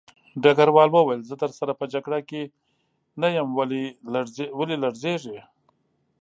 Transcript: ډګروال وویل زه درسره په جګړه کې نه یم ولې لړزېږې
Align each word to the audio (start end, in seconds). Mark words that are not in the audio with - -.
ډګروال 0.43 0.89
وویل 0.91 1.21
زه 1.29 1.35
درسره 1.43 1.71
په 1.79 1.85
جګړه 1.93 2.19
کې 2.29 2.41
نه 3.21 3.27
یم 3.37 3.49
ولې 3.57 3.83
لړزېږې 4.83 5.39